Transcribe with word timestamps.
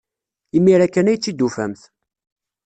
Imir-a 0.57 0.87
kan 0.89 1.09
ay 1.09 1.17
tt-id-tufamt. 1.17 1.81